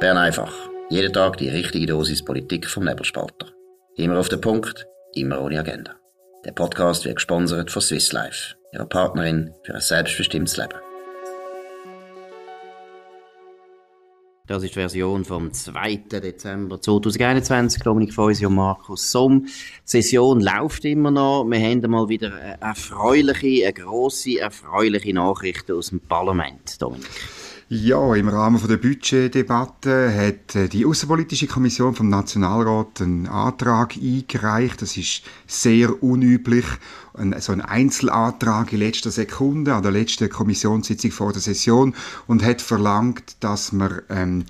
[0.00, 0.54] Bern einfach.
[0.90, 3.48] Jeden Tag die richtige Dosis Politik vom Nebelspalter.
[3.96, 5.96] Immer auf den Punkt, immer ohne Agenda.
[6.44, 10.78] Der Podcast wird gesponsert von Swiss Life, ihrer Partnerin für ein selbstbestimmtes Leben.
[14.46, 15.96] Das ist die Version vom 2.
[16.12, 17.82] Dezember 2021.
[17.82, 19.46] Dominik Feusi und Markus Somm.
[19.46, 19.50] Die
[19.84, 21.44] Session läuft immer noch.
[21.44, 27.10] Wir haben mal wieder eine erfreuliche, eine grosse, erfreuliche Nachricht aus dem Parlament, Dominik.
[27.70, 34.80] Ja, im Rahmen der Budgetdebatte hat äh, die Außenpolitische Kommission vom Nationalrat einen Antrag eingereicht.
[34.80, 36.64] Das ist sehr unüblich.
[37.40, 41.94] so ein Einzelantrag in letzter Sekunde an der letzten Kommissionssitzung vor der Session
[42.26, 44.44] und hat verlangt, dass man ähm,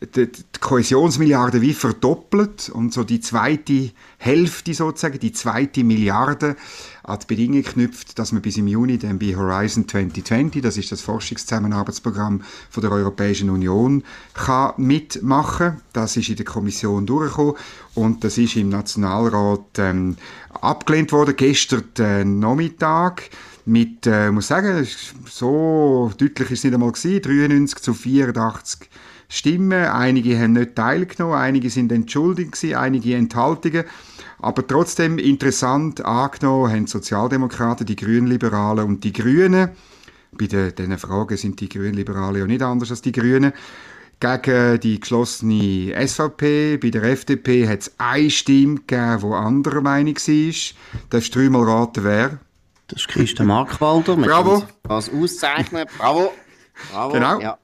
[0.00, 0.28] die,
[0.60, 6.56] Kohäsionsmilliarde wie verdoppelt und so die zweite Hälfte sozusagen, die zweite Milliarde
[7.02, 10.92] an die Bedingung knüpft, dass man bis im Juni dann bei Horizon 2020, das ist
[10.92, 15.80] das Forschungszusammenarbeitsprogramm von der Europäischen Union, kann mitmachen.
[15.92, 17.54] Das ist in der Kommission durchgekommen
[17.94, 20.16] und das ist im Nationalrat ähm,
[20.60, 23.30] abgelehnt worden gestern äh, Nachmittag
[23.64, 24.86] mit, äh, muss sagen,
[25.26, 28.88] so deutlich ist es nicht einmal gewesen, 93 zu 84
[29.28, 29.84] Stimmen.
[29.84, 33.84] Einige haben nicht teilgenommen, einige sind entschuldigt gewesen, einige Enthaltungen.
[34.40, 39.70] Aber trotzdem interessant angenommen haben die Sozialdemokraten, die Grünliberalen und die Grünen.
[40.32, 43.52] Bei den, diesen Fragen sind die Grünliberalen ja nicht anders als die Grünen.
[44.20, 50.16] Gegen die geschlossene SVP, bei der FDP hat es eine Stimme gegeben, die anderer Meinung
[50.16, 50.54] war.
[51.10, 52.38] Darfst du dreimal raten, wer?
[52.88, 54.16] Das ist Christian Markwalder.
[54.16, 54.64] Bravo.
[54.84, 55.86] Was auszeichnen.
[55.98, 56.32] Bravo.
[56.90, 57.12] Bravo.
[57.12, 57.40] Genau.
[57.40, 57.58] Ja.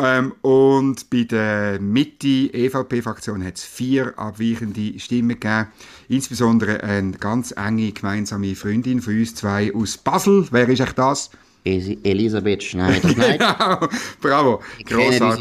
[0.00, 5.68] Ähm, und bei der Mitte-EVP-Fraktion hat es vier abweichende Stimmen gegeben.
[6.08, 10.46] Insbesondere eine ganz enge gemeinsame Freundin von uns zwei aus Basel.
[10.50, 11.30] Wer ist echt das?
[11.64, 13.08] Elisabeth Schneider.
[13.12, 13.88] genau,
[14.20, 14.86] bravo, ich.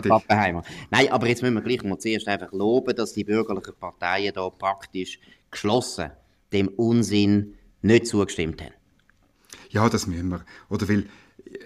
[0.02, 0.63] Pappenheimer.
[0.89, 4.50] Nein, aber jetzt müssen wir gleich mal zuerst einfach loben, dass die bürgerlichen Parteien da
[4.50, 5.19] praktisch
[5.51, 6.12] geschlossen
[6.51, 8.77] dem Unsinn nicht zugestimmt haben.
[9.69, 10.45] Ja, das müssen wir.
[10.69, 11.07] Oder weil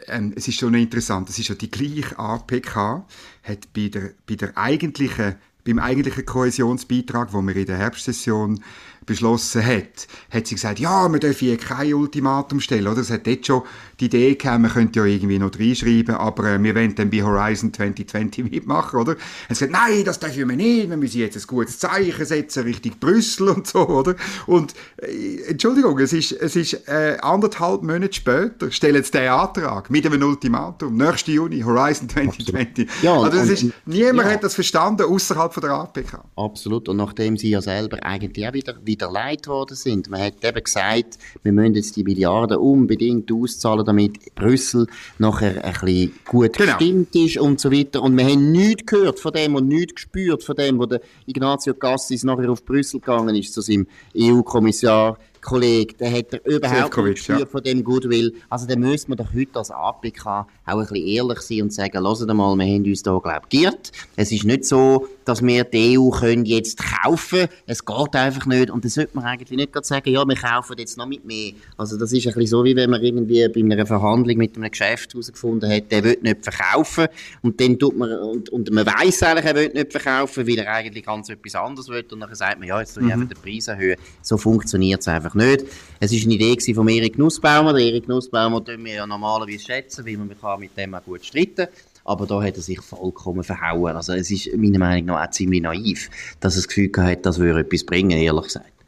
[0.08, 3.06] ähm, es ist schon interessant, es ist ja die gleiche APK,
[3.44, 8.64] hat bei der, bei der eigentlichen, beim eigentlichen Kohäsionsbeitrag, wo wir in der Herbstsession
[9.06, 13.02] beschlossen hat, hat sie gesagt, ja, wir dürfen hier kein Ultimatum stellen, oder?
[13.02, 13.64] Es hat dort schon
[14.00, 17.22] die Idee gehabt, man könnte ja irgendwie noch reinschreiben, aber äh, wir wollen dann bei
[17.22, 19.14] Horizon 2020 mitmachen, oder?
[19.14, 22.64] Er hat gesagt, nein, das dürfen wir nicht, wir müssen jetzt ein gutes Zeichen setzen
[22.64, 24.16] Richtung Brüssel und so, oder?
[24.46, 29.90] Und, äh, Entschuldigung, es ist, es ist äh, anderthalb Monate später, stellen sie den Antrag
[29.90, 32.88] mit einem Ultimatum, nächsten Juni, Horizon 2020.
[33.02, 34.36] Ja, also das ist, niemand ja.
[34.36, 36.24] hat das verstanden, außerhalb der APK.
[36.36, 40.44] Absolut, und nachdem sie ja selber eigentlich auch wieder, wieder leid worden sind, man hat
[40.44, 44.88] eben gesagt, wir müssen jetzt die Milliarden unbedingt auszahlen, damit Brüssel
[45.18, 46.78] nachher ein bisschen gut genau.
[46.78, 48.02] gestimmt ist und so weiter.
[48.02, 51.74] Und wir haben nichts gehört von dem und nichts gespürt von dem, wo der Ignazio
[51.74, 53.88] Cassis nachher auf Brüssel gegangen ist, zu seinem
[54.18, 57.46] EU-Kommissar Kollege, der hat er überhaupt nicht gespürt ja.
[57.46, 58.34] von dem Goodwill.
[58.50, 61.98] Also dann müsste man doch heute als APK auch ein bisschen ehrlich sein und sagen,
[62.00, 63.92] hört mal, wir haben uns da, glaube geirrt.
[64.16, 68.70] Es ist nicht so, dass wir die EU können jetzt kaufen Es geht einfach nicht.
[68.70, 71.54] Und dann sollte man eigentlich nicht gerade sagen, ja, wir kaufen jetzt noch mit mehr.
[71.78, 74.70] Also das ist ein bisschen so, wie wenn man irgendwie bei einer Verhandlung mit einem
[74.70, 77.08] Geschäft herausgefunden hat, der will nicht verkaufen.
[77.42, 80.72] Und dann tut man, und, und man weiss eigentlich, er will nicht verkaufen, weil er
[80.72, 82.06] eigentlich ganz etwas anderes will.
[82.12, 83.22] Und dann sagt man, ja, jetzt tue ich mhm.
[83.22, 83.98] einfach den Preis erhöhen.
[84.22, 85.66] So funktioniert es einfach nicht.
[86.00, 87.74] Es war eine Idee von Erik Nussbaumer.
[87.74, 91.66] Der Erik Nussbaumer tun wir ja normalerweise schätzen, weil man mit dem auch gut streiten
[91.66, 91.68] kann.
[92.04, 93.96] Aber da hat er sich vollkommen verhauen.
[93.96, 96.10] Also es ist meiner Meinung nach auch ziemlich naiv,
[96.40, 98.81] dass er das Gefühl hat, das würde etwas bringen, ehrlich gesagt.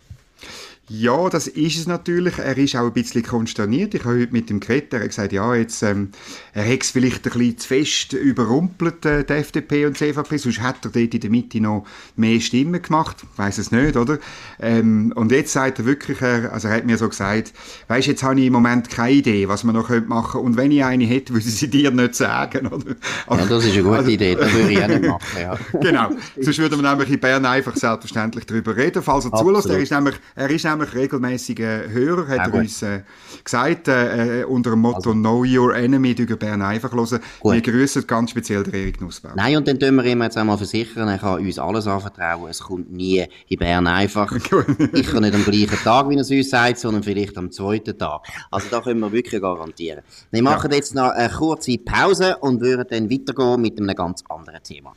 [0.89, 2.39] Ja, das ist es natürlich.
[2.39, 3.93] Er ist auch ein bisschen konsterniert.
[3.93, 4.91] Ich habe heute mit ihm geredet.
[4.91, 6.09] Er hat gesagt, ja, jetzt, ähm,
[6.53, 10.35] er hat es vielleicht ein bisschen zu fest überrumpelt, äh, die FDP und die CVP.
[10.35, 11.85] Sonst hat er dort in der Mitte noch
[12.17, 13.15] mehr Stimmen gemacht.
[13.23, 14.19] Ich weiss es nicht, oder?
[14.59, 17.53] Ähm, und jetzt sagt er wirklich, er, also er hat mir so gesagt,
[17.87, 20.39] weisst, jetzt habe ich im Moment keine Idee, was man noch machen könnte.
[20.39, 22.95] Und wenn ich eine hätte, würde sie dir nicht sagen, oder?
[23.29, 24.35] ja, das ist eine gute also, Idee.
[24.35, 25.57] Das würde ich auch nicht machen, ja.
[25.79, 26.09] genau.
[26.41, 29.01] Sonst würden wir nämlich in Bern einfach selbstverständlich darüber reden.
[29.01, 33.03] Falls er zulässt, er ist nämlich, er ist nämlich regelmäßiger Hörer, hat er uns äh,
[33.43, 35.13] gesagt, äh, äh, unter dem Motto also.
[35.13, 37.19] Know Your Enemy durch Bern einfach hören.
[37.39, 37.53] Gut.
[37.53, 39.33] Wir grüßen ganz speziell den Erik Nussbaum.
[39.35, 42.59] Nein, und dann tun wir ihm jetzt einmal versichern, er kann uns alles anvertrauen, es
[42.59, 44.31] kommt nie in Bern einfach.
[44.93, 47.97] ich kann nicht am gleichen Tag, wie er es uns sagt, sondern vielleicht am zweiten
[47.97, 48.21] Tag.
[48.51, 50.03] Also da können wir wirklich garantieren.
[50.31, 50.77] Wir machen ja.
[50.77, 54.93] jetzt noch eine kurze Pause und würden dann weitergehen mit einem ganz anderen Thema.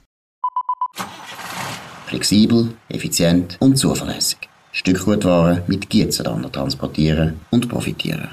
[2.06, 4.49] Flexibel, effizient und zuverlässig.
[4.76, 8.28] Stückgutware mit Gietzenlander transportieren und profitieren.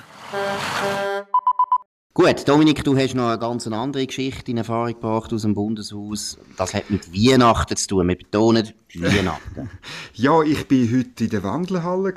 [2.16, 6.38] Gut, Dominik, du hast noch eine ganz andere Geschichte in Erfahrung gebracht aus dem Bundeshaus.
[6.57, 8.07] Das hat mit Weihnachten zu tun.
[8.10, 9.69] Wir betonen Weihnachten.
[10.13, 12.13] ja, ich bin heute in der Wandelhalle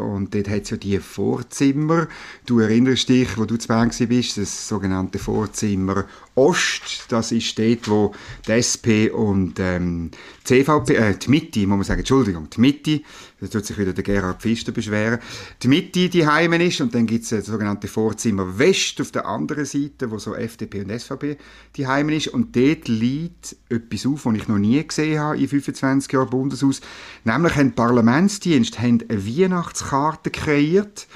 [0.00, 2.08] und dort hat es ja die Vorzimmer.
[2.46, 7.06] Du erinnerst dich, wo du zu Bern bist, das sogenannte Vorzimmer Ost.
[7.10, 8.12] Das ist dort, wo
[8.46, 10.10] die SP und ähm,
[10.44, 13.00] CVP, äh, die Mitte, muss man sagen, Entschuldigung, die Mitte,
[13.40, 15.18] da tut sich wieder der Gerhard Pfister beschweren,
[15.62, 19.26] die Mitte die Heimen ist und dann gibt es das sogenannte Vorzimmer West auf der
[19.26, 21.36] anderen Seite, wo so FDP und SVP
[21.76, 22.28] die Heimen ist.
[22.28, 26.80] Und dort liegt etwas auf, was ich noch nie gesehen habe in 25 Jahren Bundeshaus,
[27.24, 28.78] nämlich ein Parlamentsdienst.
[28.80, 31.08] Haben eine Weihnachtskarte kreiert,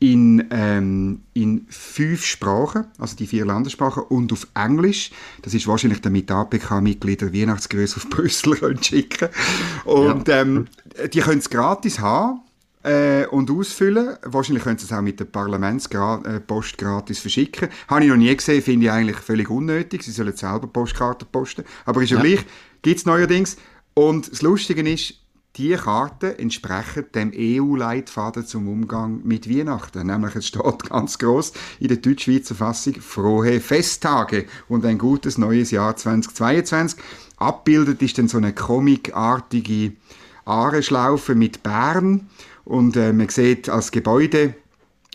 [0.00, 5.10] in, ähm, in fünf Sprachen, also die vier Landessprachen, und auf Englisch.
[5.42, 9.28] Das ist wahrscheinlich damit APK-Mitglieder Weihnachtsgrüße auf Brüssel können schicken
[9.84, 10.42] Und ja.
[10.42, 10.66] ähm,
[11.12, 12.40] die können es gratis haben
[12.82, 14.16] äh, und ausfüllen.
[14.22, 17.68] Wahrscheinlich können sie es auch mit der Parlamentspost äh, gratis verschicken.
[17.88, 20.02] Habe ich noch nie gesehen, finde ich eigentlich völlig unnötig.
[20.02, 21.64] Sie sollen selber Postkarten posten.
[21.86, 22.22] Aber ist ja, ja.
[22.22, 22.44] gleich,
[22.82, 23.56] gibt es neuerdings.
[23.94, 25.23] Und das Lustige ist,
[25.56, 30.06] die Karten entsprechen dem EU-Leitfaden zum Umgang mit Weihnachten.
[30.06, 35.70] Nämlich, es steht ganz groß in der Deutschschweizer Fassung frohe Festtage und ein gutes neues
[35.70, 36.98] Jahr 2022.
[37.36, 39.92] Abbildet ist dann so eine comicartige
[40.44, 42.28] Ahrenschlaufe mit Bären
[42.64, 44.54] und äh, man sieht als Gebäude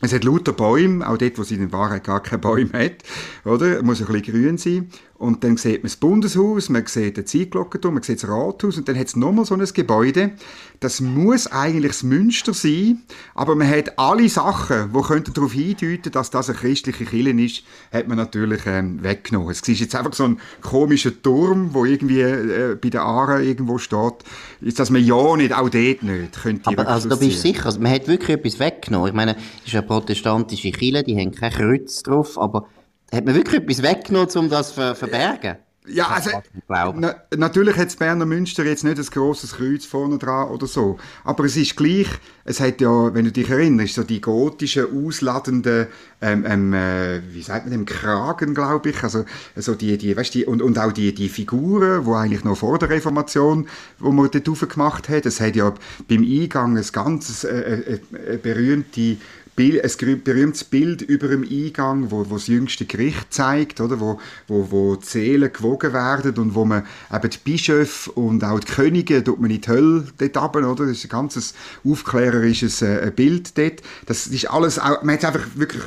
[0.02, 3.04] es hat lauter Bäume, auch dort, wo es in Wahrheit gar keine Bäume hat,
[3.44, 3.84] oder?
[3.84, 4.90] Muss ein bisschen grün sein.
[5.20, 8.88] Und dann sieht man das Bundeshaus, man sieht den Zeitglockenturm, man sieht das Rathaus und
[8.88, 10.32] dann hat es nochmal so ein Gebäude.
[10.80, 13.02] Das muss eigentlich das Münster sein,
[13.36, 17.64] aber man hat alle Sachen, die könnten darauf hindeuten, dass das eine christliche Kirche ist,
[17.92, 19.50] hat man natürlich ähm, weggenommen.
[19.50, 23.78] Es ist jetzt einfach so ein komischer Turm, wo irgendwie äh, bei der Aare irgendwo
[23.78, 24.24] steht,
[24.62, 27.66] ist dass man ja nicht, auch dort nicht, könnte Aber also da bist du sicher,
[27.66, 29.10] also man hat wirklich etwas weggenommen.
[29.10, 32.70] Ich meine, es ist eine protestantische Kirche, die haben kein Kreuz drauf, aber
[33.12, 35.58] hat man wirklich etwas weggenommen, um das zu verbergen?
[35.92, 36.30] Ja, also,
[36.68, 41.00] na, natürlich hat das Berner Münster jetzt nicht ein grosses Kreuz vorne dran oder so.
[41.24, 42.08] Aber es ist gleich,
[42.46, 45.88] es hat ja, wenn du dich erinnerst, so die gotischen, ausladenden,
[46.22, 49.02] ähm, ähm, äh, wie sagt man dem, Kragen, glaube ich.
[49.02, 49.26] Also,
[49.56, 52.78] so die, die, weißt, die, und, und auch die, die Figuren, die eigentlich noch vor
[52.78, 53.68] der Reformation,
[53.98, 55.26] wo man dort gemacht hat.
[55.26, 55.74] Es hat ja
[56.08, 58.00] beim Eingang ein ganz äh, äh,
[58.34, 59.18] äh berühmte
[59.60, 64.00] Bild, ein berühmtes Bild über dem Eingang, wo, wo das jüngste Gericht zeigt, oder?
[64.00, 64.18] Wo,
[64.48, 68.72] wo, wo die Seelen gewogen werden und wo man eben die Bischöfe und auch die
[68.72, 70.86] Könige tut man in die Hölle dort runter, oder?
[70.86, 71.54] Das ist ein ganzes
[71.84, 73.82] aufklärerisches äh, Bild dort.
[74.06, 75.84] Das ist alles, auch, man hat es einfach wirklich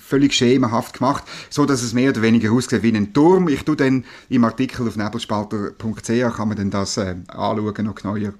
[0.00, 3.48] völlig schemenhaft gemacht, so dass es mehr oder weniger aussieht wie ein Turm.
[3.48, 8.34] Ich tue dann im Artikel auf nebelspalter.ch kann man dann das äh, anschauen, noch genauer.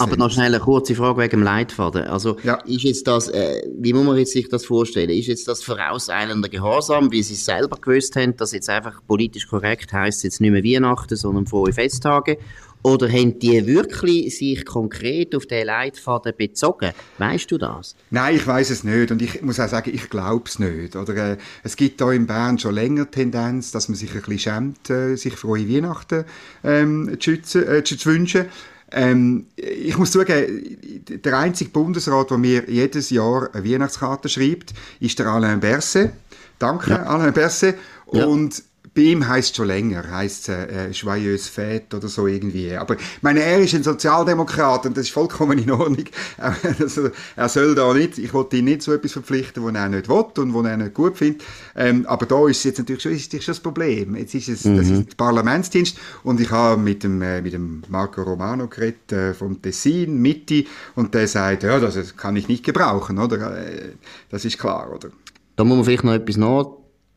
[0.00, 2.02] Aber noch schnell eine kurze Frage wegen dem Leitfaden.
[2.02, 2.54] Also, ja.
[2.64, 5.10] ist jetzt das, äh, wie muss man sich das vorstellen?
[5.10, 9.46] Ist jetzt das vorauseilender Gehorsam, wie Sie es selber gewusst haben, dass jetzt einfach politisch
[9.46, 12.38] korrekt heißt jetzt nicht mehr Weihnachten, sondern frohe Festtage?
[12.82, 16.92] Oder haben die wirklich sich konkret auf den Leitfaden bezogen?
[17.18, 17.96] Weißt du das?
[18.10, 19.10] Nein, ich weiß es nicht.
[19.10, 20.94] Und ich muss auch sagen, ich glaube es nicht.
[20.94, 24.38] Oder, äh, es gibt da in Bern schon länger Tendenz, dass man sich ein bisschen
[24.38, 26.24] schämt, äh, sich frohe Weihnachten
[26.62, 28.46] ähm, zu, schützen, äh, zu wünschen.
[28.90, 30.78] Ähm, ich muss zugeben,
[31.24, 36.12] der einzige Bundesrat, der mir jedes Jahr eine Weihnachtskarte schreibt, ist der Alain Berset.
[36.58, 37.02] Danke, ja.
[37.04, 37.76] Alain Berset.
[38.06, 38.62] Und
[38.98, 42.74] bei ihm heisst es schon länger, heisst es äh, Joyeuse Fête oder so irgendwie.
[42.74, 46.06] Aber meine, er ist ein Sozialdemokrat und das ist vollkommen in Ordnung.
[46.80, 50.08] also, er soll da nicht, ich wollte ihn nicht so etwas verpflichten, was er nicht
[50.08, 51.44] will und was er nicht gut findet.
[51.76, 54.16] Ähm, aber da ist es jetzt natürlich schon, ist, ist das Problem.
[54.16, 54.76] Jetzt ist es, mhm.
[54.78, 59.12] das ist der Parlamentsdienst und ich habe mit dem, äh, mit dem Marco Romano geredet
[59.12, 60.64] äh, vom Tessin, Mitte
[60.96, 63.64] und der sagt, ja, das kann ich nicht gebrauchen, oder?
[63.64, 63.92] Äh,
[64.28, 65.10] das ist klar, oder?
[65.54, 66.66] Da muss man vielleicht noch etwas nach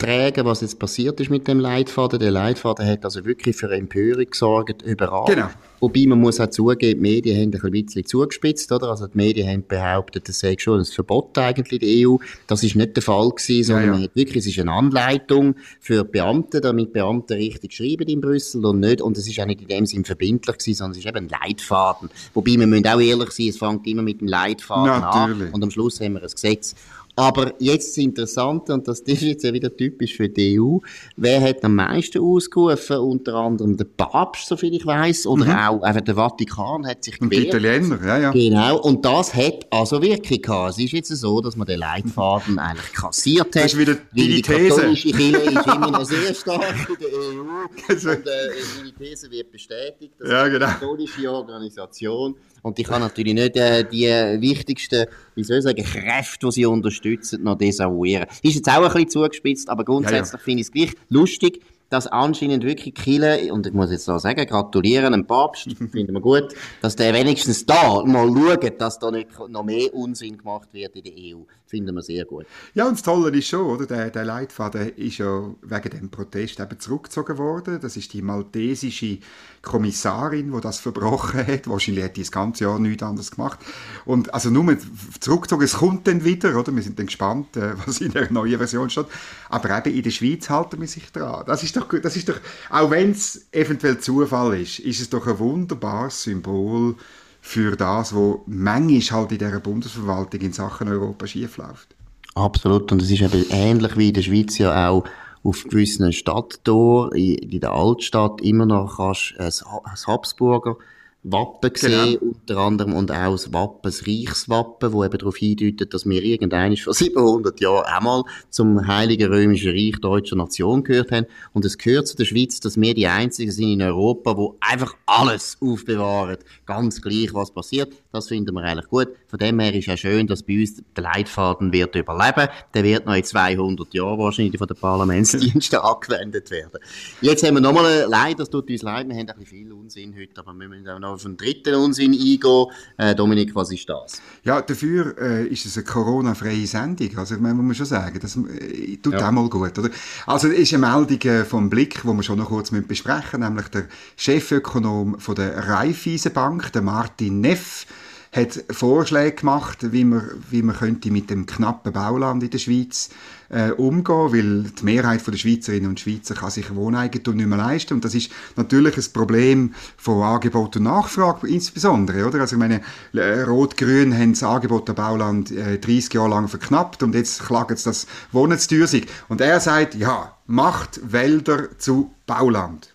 [0.01, 2.19] tragen, was jetzt passiert ist mit dem Leitfaden.
[2.19, 5.25] Der Leitfaden hat also wirklich für Empörung gesorgt, überall.
[5.25, 5.49] Genau.
[5.79, 8.89] Wobei man muss auch zugeben, die Medien haben ein bisschen zugespitzt, oder?
[8.89, 12.17] Also die Medien haben behauptet, das sei schon ein Verbot eigentlich der EU.
[12.45, 13.93] Das ist nicht der Fall gewesen, sondern ja, ja.
[13.93, 18.63] man hat wirklich, es ist eine Anleitung für Beamte, damit Beamte richtig schreiben in Brüssel
[18.63, 21.07] und nicht, und es ist auch nicht in dem Sinn verbindlich gewesen, sondern es ist
[21.07, 22.09] eben ein Leitfaden.
[22.35, 25.47] Wobei, wir müssen auch ehrlich sein, es fängt immer mit dem Leitfaden Natürlich.
[25.47, 26.75] an und am Schluss haben wir ein Gesetz.
[27.15, 30.77] Aber jetzt das Interessante, und das ist jetzt ja wieder typisch für die EU,
[31.17, 32.97] wer hat am meisten ausgerufen?
[32.97, 35.51] Unter anderem der Papst, soviel ich weiß, oder mhm.
[35.51, 37.53] auch einfach der Vatikan hat sich gewehrt.
[37.53, 38.31] Und die Italiener, ja, ja.
[38.31, 40.71] Genau, und das hat also wirklich gehabt.
[40.71, 43.55] Es ist jetzt so, dass man den Leitfaden eigentlich kassiert hat.
[43.55, 44.59] Das ist wieder die, die These.
[44.59, 47.41] Die katholische Kirche ist immer noch sehr stark in der EU.
[47.89, 48.49] und äh,
[48.85, 50.65] die These wird bestätigt, dass ja, genau.
[50.65, 54.05] eine katholische Organisation Und ich kann natürlich nicht äh, die
[54.41, 58.27] wichtigsten, wie soll ich sagen, Kräfte, die sie unterstützen, noch desavouieren.
[58.43, 60.43] Ist jetzt auch ein bisschen zugespitzt, aber grundsätzlich ja, ja.
[60.43, 64.45] finde ich es gleich lustig, dass anscheinend wirklich Kille, und ich muss jetzt auch sagen,
[64.47, 69.27] gratulieren dem Papst, finden wir gut, dass der wenigstens da mal schaut, dass da nicht
[69.49, 71.41] noch mehr Unsinn gemacht wird in der EU.
[71.65, 72.45] Finden wir sehr gut.
[72.73, 73.85] Ja, und das Tolle ist schon, oder?
[73.85, 77.79] Der, der Leitfaden ist ja wegen dem Protest eben zurückgezogen worden.
[77.81, 79.19] Das ist die maltesische
[79.61, 81.69] Kommissarin, die das verbrochen hat.
[81.69, 83.59] Wahrscheinlich hat die das ganze Jahr nichts anderes gemacht.
[84.05, 84.77] Und also nur
[85.21, 86.75] zurückgezogen, es kommt dann wieder, oder?
[86.75, 89.07] Wir sind dann gespannt, äh, was in der neuen Version steht.
[89.49, 91.43] Aber eben in der Schweiz halten wir sich dran.
[91.45, 95.27] Das ist doch, das ist doch, auch wenn es eventuell Zufall ist, ist es doch
[95.27, 96.95] ein wunderbares Symbol
[97.41, 101.95] für das, was manchmal halt in dieser Bundesverwaltung in Sachen Europa schiefläuft.
[102.35, 102.91] Absolut.
[102.91, 105.03] Und es ist eben ähnlich wie in der Schweiz ja auch
[105.43, 110.77] auf gewissen Stadttoren in, der Altstadt immer noch kannst ein Habsburger
[111.23, 112.33] Wappen gesehen, genau.
[112.33, 116.75] unter anderem, und auch das Wappen, das Reichswappen, wo eben darauf hindeutet, dass wir irgendein
[116.77, 121.27] vor 700 Jahren einmal zum Heiligen Römischen Reich deutscher Nation gehört haben.
[121.53, 124.95] Und es gehört zu der Schweiz, dass wir die Einzigen sind in Europa, wo einfach
[125.05, 126.37] alles aufbewahren.
[126.65, 127.93] Ganz gleich, was passiert.
[128.11, 129.09] Das finden wir eigentlich gut.
[129.27, 132.47] Von dem her ist ja schön, dass bei uns der Leitfaden wird überleben.
[132.73, 136.79] Der wird noch in 200 Jahren wahrscheinlich von den Parlamentsdiensten angewendet werden.
[137.21, 140.15] Jetzt haben wir nochmal, leider, das tut uns leid, wir haben ein bisschen viel Unsinn
[140.15, 142.65] heute, aber wir müssen auch noch auf den dritten Unsinn eingehen.
[142.97, 144.21] Äh, Dominik, was ist das?
[144.43, 147.17] Ja, dafür äh, ist es eine Corona-freie Sendung.
[147.17, 149.27] Also, ich meine, muss man schon sagen, das äh, tut ja.
[149.27, 149.89] auch mal gut, oder?
[150.25, 153.53] Also, es ist eine Meldung äh, vom Blick, die wir schon noch kurz besprechen müssen,
[153.53, 153.85] nämlich der
[154.17, 157.85] Chefökonom von der Raiffeisenbank, der Martin Neff,
[158.33, 163.09] hat Vorschläge gemacht, wie man, wie man könnte mit dem knappen Bauland in der Schweiz
[163.49, 167.95] äh, umgehen, weil die Mehrheit der Schweizerinnen und Schweizer kann sich Wohneigentum nicht mehr leisten
[167.95, 172.39] und das ist natürlich ein Problem von Angebot und Nachfrage insbesondere, oder?
[172.39, 172.81] Also ich meine,
[173.13, 177.75] äh, Rot-Grün haben das Angebot der Bauland äh, 30 Jahre lang verknappt und jetzt klagen
[177.75, 179.07] sie, dass Wohnen zu teuer sind.
[179.27, 182.93] Und er sagt, ja, macht Wälder zu Bauland.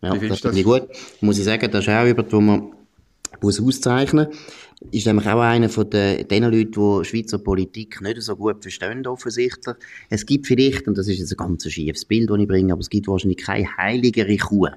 [0.00, 0.84] Ja, das finde ich gut.
[1.20, 2.72] Muss ich sagen, das ist auch über, wo man
[3.42, 4.28] muss auszeichnen
[4.90, 9.06] ist nämlich auch einer von den, den Leuten, die Schweizer Politik nicht so gut verstehen,
[9.06, 9.76] offensichtlich.
[10.08, 12.80] Es gibt vielleicht, und das ist jetzt ein ganz schiefes Bild, das ich bringe, aber
[12.80, 14.68] es gibt wahrscheinlich keine heiligere Kuh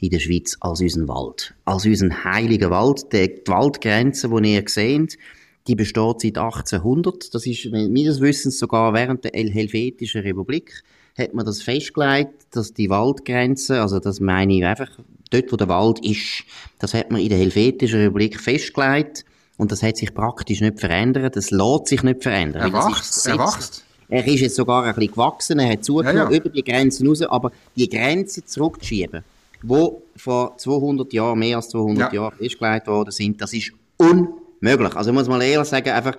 [0.00, 1.54] in der Schweiz als unseren Wald.
[1.64, 3.12] Als unseren heiligen Wald.
[3.12, 5.18] Die Waldgrenze, die ihr seht,
[5.66, 7.34] die besteht seit 1800.
[7.34, 10.82] Das ist meines Wissens sogar während der Helvetischen Republik
[11.20, 14.88] hat man das festgelegt, dass die Waldgrenze, also das meine ich einfach,
[15.30, 16.44] dort wo der Wald ist,
[16.78, 19.24] das hat man in der Helvetischen Republik festgelegt
[19.56, 22.72] und das hat sich praktisch nicht verändert, das lässt sich nicht verändern.
[22.72, 23.84] Er wächst, er wächst.
[24.08, 26.36] Er ist jetzt sogar ein bisschen gewachsen, er hat zugenommen ja, ja.
[26.36, 29.22] über die Grenzen raus, aber die Grenze zurückzuschieben,
[29.62, 32.22] wo vor 200 Jahren, mehr als 200 ja.
[32.22, 34.96] Jahren festgelegt worden sind, das ist unmöglich.
[34.96, 36.16] Also ich muss mal ehrlich sagen, einfach,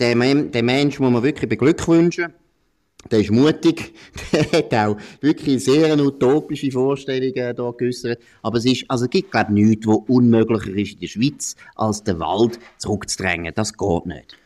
[0.00, 2.32] den, den Mensch muss man wirklich beglückwünschen,
[3.10, 3.94] der ist mutig,
[4.32, 8.20] der hat auch wirklich sehr utopische Vorstellungen da geäußert.
[8.42, 11.56] Aber es ist, also es gibt, glaube ich, nichts, was unmöglicher ist in der Schweiz,
[11.74, 13.52] als den Wald zurückzudrängen.
[13.54, 14.36] Das geht nicht.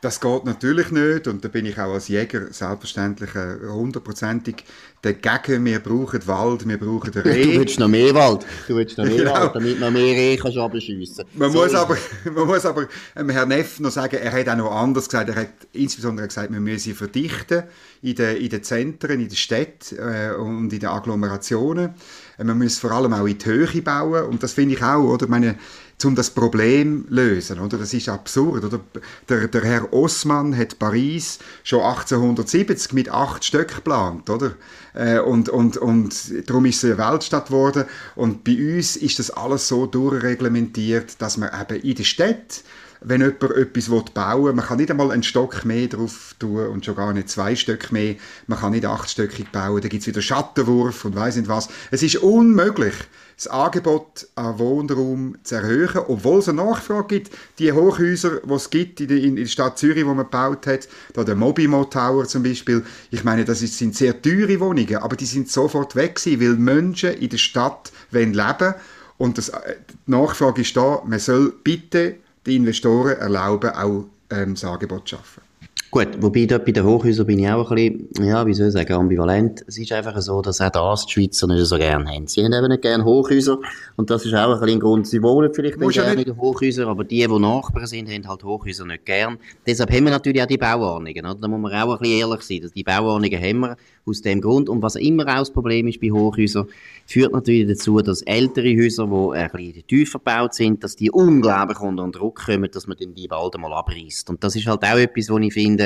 [0.00, 4.64] Das geht natürlich nicht und da bin ich auch als Jäger selbstverständlich äh, hundertprozentig
[5.02, 5.64] dagegen.
[5.64, 7.54] Wir brauchen Wald, wir brauchen den Reh.
[7.54, 9.32] Du willst noch mehr Wald, du willst noch mehr genau.
[9.32, 11.24] Wald, damit noch mehr Reh kannst abschiessen.
[11.34, 11.96] Man muss aber,
[12.32, 12.86] man muss aber
[13.16, 15.30] ähm, Herrn Neff noch sagen, er hat auch noch anders gesagt.
[15.30, 17.64] Er hat insbesondere gesagt, wir müssen verdichten
[18.02, 21.94] in den, in den Zentren, in den Städten äh, und in den Agglomerationen.
[22.38, 25.02] Äh, man muss vor allem auch in die Höhe bauen und das finde ich auch,
[25.02, 25.26] oder?
[25.26, 25.56] Meine,
[26.04, 27.58] um das Problem zu lösen.
[27.60, 27.78] Oder?
[27.78, 28.64] Das ist absurd.
[28.64, 28.80] Oder?
[29.28, 34.30] Der, der Herr Osman hat Paris schon 1870 mit acht Stöcken geplant.
[34.30, 34.52] Oder?
[34.94, 37.84] Äh, und, und, und darum ist es eine Weltstadt geworden.
[38.14, 42.62] Und bei uns ist das alles so durchreglementiert, dass man eben in der Stadt
[43.00, 44.52] wenn jemand etwas bauen will.
[44.52, 47.92] Man kann nicht einmal einen Stock mehr drauf tun und schon gar nicht zwei Stück
[47.92, 48.16] mehr.
[48.46, 49.80] Man kann nicht achtstöckig bauen.
[49.80, 51.68] Da gibt es wieder Schattenwurf und weiß nicht was.
[51.90, 52.94] Es ist unmöglich,
[53.36, 57.30] das Angebot an Wohnraum zu erhöhen, obwohl es eine Nachfrage gibt.
[57.58, 60.88] Die Hochhäuser, die es gibt in der, in der Stadt Zürich, wo man gebaut hat,
[61.14, 65.26] da der Mobimo Tower zum Beispiel, ich meine, das sind sehr teure Wohnungen, aber die
[65.26, 68.74] sind sofort weg gewesen, weil Menschen in der Stadt leben wollen
[69.18, 69.76] und das, äh,
[70.06, 72.16] die Nachfrage ist da, man soll bitte
[72.46, 75.47] die Investoren erlauben, auch ähm, das Angebot zu schaffen.
[75.90, 78.74] Gut, wobei dort bei den Hochhäusern bin ich auch ein bisschen, ja, wie soll ich
[78.74, 79.64] sagen, ambivalent.
[79.66, 82.26] Es ist einfach so, dass auch das die Schweizer nicht so gerne haben.
[82.26, 83.58] Sie haben eben nicht gerne Hochhäuser
[83.96, 85.06] und das ist auch ein bisschen ein Grund.
[85.06, 88.84] Sie wohnen vielleicht nicht gerne in Hochhäusern, aber die, die Nachbarn sind, haben halt Hochhäuser
[88.84, 89.38] nicht gern.
[89.66, 91.34] Deshalb haben wir natürlich auch die Bauordnungen, oder?
[91.36, 94.42] Da muss man auch ein bisschen ehrlich sein, dass die Bauordnungen haben wir aus dem
[94.42, 94.68] Grund.
[94.68, 96.66] Und was immer auch das Problem ist bei Hochhäusern,
[97.06, 101.80] führt natürlich dazu, dass ältere Häuser, die ein bisschen tiefer gebaut sind, dass die unglaublich
[101.80, 104.28] unter Druck kommen, dass man dann die bald einmal abreißt.
[104.28, 105.77] Und das ist halt auch etwas, wo ich finde,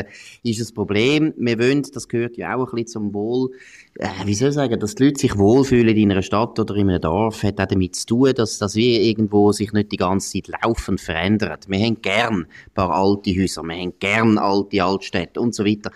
[0.42, 1.32] ist das Problem.
[1.37, 3.50] Wir wollen, das gehört ja auch ein bisschen zum Wohl,
[3.99, 6.88] äh, wie soll ich sagen, dass die Leute sich wohlfühlen in einer Stadt oder in
[6.88, 10.32] einem Dorf, hat auch damit zu tun, dass, dass wir irgendwo sich nicht die ganze
[10.42, 11.58] Zeit laufend verändern.
[11.66, 15.90] Wir haben gern ein paar alte Häuser, wir haben gern alte Altstädte und so weiter.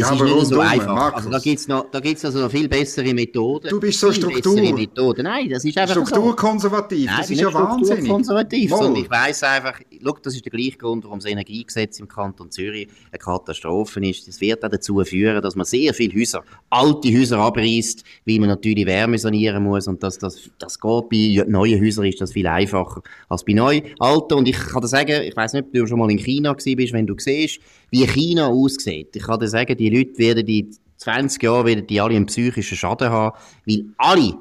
[0.00, 0.94] Das ja, ist nicht so einfach.
[0.94, 1.16] Markus.
[1.18, 3.68] Also da gibt's noch, da gibt's also noch viel bessere Methoden.
[3.68, 4.54] Du bist so Struktur.
[4.72, 5.24] Methoden.
[5.24, 7.10] Nein, das ist einfach Strukturkonservativ.
[7.10, 7.16] So.
[7.16, 7.86] das ist ja wahnsinnig.
[7.86, 12.08] Strukturkonservativ, sondern ich weiss einfach, look, das ist der gleiche Grund, warum das Energiegesetz im
[12.08, 14.26] Kanton Zürich eine Katastrophe ist.
[14.26, 18.48] Das wird auch dazu führen, dass man sehr viele Häuser, alte Häuser abreißt, weil man
[18.48, 22.46] natürlich Wärme sanieren muss und dass das, das geht bei neuen Häusern ist das viel
[22.46, 24.34] einfacher als bei neu, alten.
[24.34, 26.76] Und ich kann dir sagen, ich weiss nicht, ob du schon mal in China gewesen
[26.76, 29.14] bist, wenn du siehst, wie China aussieht.
[29.14, 32.76] Ich kann dir sagen, die Leute werden die 20 Jahre werden die alle einen psychischen
[32.76, 34.34] Schaden haben, weil alle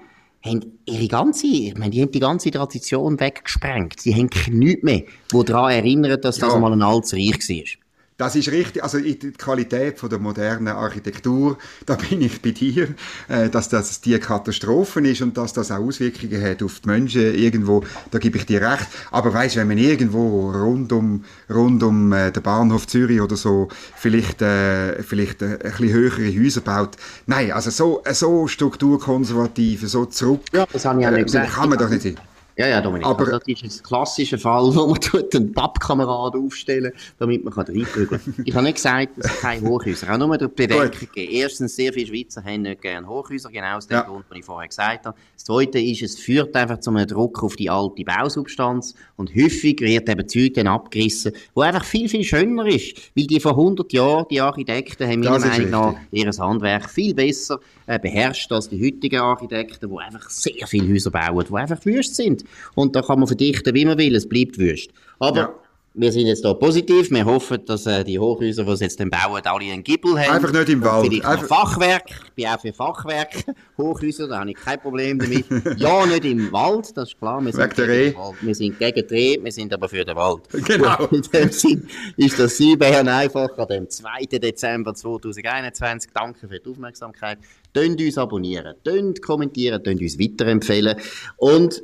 [0.44, 4.00] haben ihre ganze, ich meine, die haben die ganze Tradition weggesprengt.
[4.00, 6.60] Sie haben nichts mehr, wo daran erinnert, dass das ja.
[6.60, 7.89] mal ein altes Reich war.
[8.20, 12.90] Das ist richtig, also die Qualität von der modernen Architektur, da bin ich bei dir,
[13.30, 17.34] äh, dass das die Katastrophen ist und dass das auch Auswirkungen hat auf die Menschen
[17.34, 18.88] irgendwo, da gebe ich dir recht.
[19.12, 23.70] Aber weißt, wenn man irgendwo rund um, rund um äh, den Bahnhof Zürich oder so
[23.96, 30.06] vielleicht, äh, vielleicht äh, ein bisschen höhere Häuser baut, nein, also so, so strukturkonservativ, so
[30.06, 31.54] zurück, ja, das habe ich auch nicht gesagt.
[31.54, 32.18] kann man doch nicht sein.
[32.60, 33.08] Ja, ja, Dominik.
[33.08, 37.54] Aber, also das ist ein klassischer Fall, wo man tut einen Pappkamerad aufstellen damit man
[37.54, 38.36] reinbügeln kann.
[38.44, 40.14] ich habe nicht gesagt, es sind keine Hochhäuser.
[40.14, 41.32] Auch nur durch die Bedenkung gegeben.
[41.32, 44.02] Erstens, sehr viele Schweizer haben nicht gerne Hochhäuser, genau aus dem ja.
[44.02, 45.18] Grund, den ich vorher gesagt habe.
[45.36, 49.80] Das Zweite ist, es führt einfach zu einem Druck auf die alte Bausubstanz und häufig
[49.80, 52.98] wird eben Zeug dann abgerissen, wo einfach viel, viel schöner ist.
[53.16, 57.62] Weil die vor 100 Jahren, die Architekten haben meiner Meinung nach ihr Handwerk viel besser
[57.86, 62.16] äh, beherrscht als die heutigen Architekten, die einfach sehr viele Häuser bauen, die einfach wüst
[62.16, 62.44] sind.
[62.76, 64.92] Und da kann man verdichten, wie man will, es bleibt wüst.
[65.20, 65.54] Aber ja
[65.94, 67.10] wir sind jetzt hier positiv.
[67.12, 70.36] Wir hoffen, dass äh, die Hochhäuser, die sie jetzt dann bauen, alle einen Gibbel haben.
[70.36, 71.08] Einfach nicht im Wald.
[71.08, 71.48] Vielleicht Einfach...
[71.48, 72.04] Fachwerk.
[72.10, 73.32] Ich bin auch für Fachwerk.
[73.78, 75.46] Hochhäuser, da habe ich kein Problem damit.
[75.78, 77.44] ja, nicht im Wald, das ist klar.
[77.44, 80.42] Wir sind, gegen wir sind gegen Dreh, wir sind aber für den Wald.
[80.70, 81.06] Genau.
[81.08, 84.38] in dem Sinn ist das Bern einfach an dem 2.
[84.38, 86.12] Dezember 2021.
[86.14, 87.40] Danke für die Aufmerksamkeit.
[87.74, 90.98] Tönt uns abonnieren, tönt kommentieren, tönt uns weiterempfehlen.
[91.38, 91.82] Und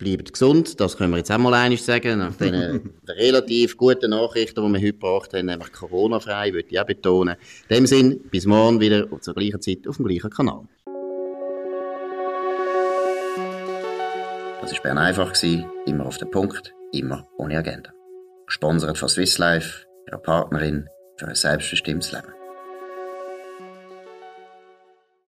[0.00, 4.66] bleibt gesund, das können wir jetzt auch mal einig sagen, nach den relativ guten Nachrichten,
[4.66, 7.36] die wir heute gebracht haben, nämlich Corona-frei, würde ich auch betonen.
[7.68, 10.64] In dem Sinn, bis morgen wieder zur gleichen Zeit auf dem gleichen Kanal.
[14.62, 15.32] Das war Bern einfach,
[15.86, 17.92] immer auf den Punkt, immer ohne Agenda.
[18.46, 22.39] Gesponsert von Swiss Life, ihrer Partnerin für ein selbstbestimmtes Leben.